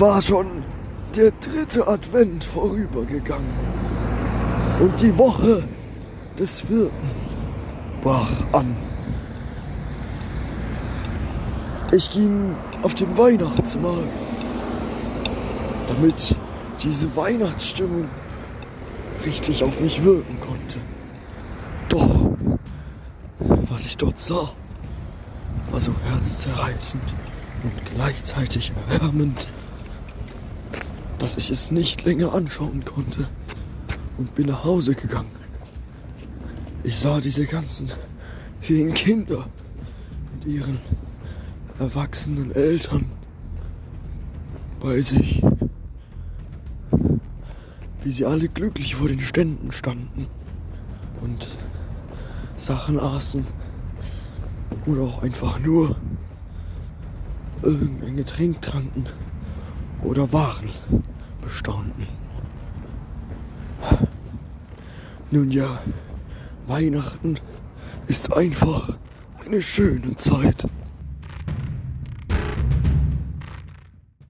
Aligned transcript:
war 0.00 0.22
schon 0.22 0.64
der 1.14 1.30
dritte 1.32 1.86
Advent 1.86 2.42
vorübergegangen. 2.42 3.52
Und 4.80 5.00
die 5.02 5.16
Woche 5.18 5.62
des 6.38 6.60
vierten 6.60 7.10
brach 8.02 8.32
an. 8.52 8.74
Ich 11.92 12.08
ging 12.10 12.54
auf 12.82 12.94
den 12.94 13.18
Weihnachtsmarkt, 13.18 14.08
damit 15.88 16.34
diese 16.82 17.14
Weihnachtsstimmung 17.14 18.08
richtig 19.26 19.62
auf 19.62 19.80
mich 19.80 20.02
wirken 20.02 20.40
konnte. 20.40 20.78
Doch, 21.90 22.30
was 23.68 23.84
ich 23.84 23.98
dort 23.98 24.18
sah, 24.18 24.50
war 25.70 25.80
so 25.80 25.92
herzzerreißend 26.04 27.02
und 27.64 27.94
gleichzeitig 27.94 28.72
erwärmend, 28.88 29.46
dass 31.20 31.36
ich 31.36 31.50
es 31.50 31.70
nicht 31.70 32.04
länger 32.04 32.32
anschauen 32.32 32.84
konnte 32.84 33.28
und 34.16 34.34
bin 34.34 34.46
nach 34.46 34.64
Hause 34.64 34.94
gegangen. 34.94 35.30
Ich 36.82 36.98
sah 36.98 37.20
diese 37.20 37.46
ganzen 37.46 37.92
vielen 38.60 38.94
Kinder 38.94 39.46
mit 40.34 40.46
ihren 40.46 40.78
erwachsenen 41.78 42.50
Eltern 42.52 43.04
bei 44.80 45.02
sich, 45.02 45.42
wie 48.02 48.10
sie 48.10 48.24
alle 48.24 48.48
glücklich 48.48 48.94
vor 48.94 49.08
den 49.08 49.20
Ständen 49.20 49.72
standen 49.72 50.26
und 51.20 51.48
Sachen 52.56 52.98
aßen 52.98 53.44
oder 54.86 55.02
auch 55.02 55.22
einfach 55.22 55.58
nur 55.58 55.96
irgendein 57.62 58.16
Getränk 58.16 58.62
tranken 58.62 59.06
oder 60.02 60.32
Waren 60.32 60.70
bestaunten. 61.42 62.06
Nun 65.30 65.50
ja, 65.50 65.80
Weihnachten 66.66 67.38
ist 68.08 68.32
einfach 68.32 68.96
eine 69.44 69.62
schöne 69.62 70.16
Zeit. 70.16 70.66